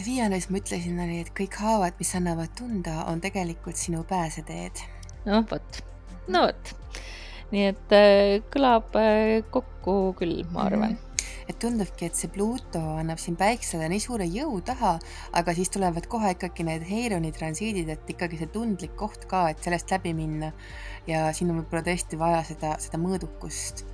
[0.06, 4.80] viimane, mis ma ütlesin, oli, et kõik haavad, mis annavad tunda, on tegelikult sinu pääseteed.
[5.28, 5.82] noh, vot,
[6.32, 6.74] no vot.
[7.52, 7.96] nii et
[8.54, 8.96] kõlab
[9.52, 10.98] kokku küll, ma arvan mm.
[10.98, 11.11] -hmm
[11.48, 14.96] et tundubki, et see Pluto annab siin päiksele nii suure jõu taha,
[15.38, 19.62] aga siis tulevad kohe ikkagi need Heironi transiidid, et ikkagi see tundlik koht ka, et
[19.64, 20.52] sellest läbi minna.
[21.06, 23.88] ja siin on võib-olla tõesti vaja seda, seda mõõdukust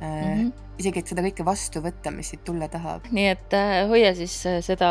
[0.00, 0.52] Mm -hmm.
[0.78, 3.04] isegi, et seda kõike vastu võtta, mis siit tulla tahab.
[3.12, 4.88] nii et äh, hoia siis äh, seda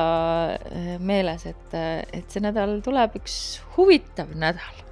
[1.00, 1.74] meeles, et,
[2.14, 3.40] et see nädal tuleb üks
[3.78, 4.86] huvitav nädal